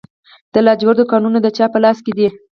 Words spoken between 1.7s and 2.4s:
په لاس کې دي؟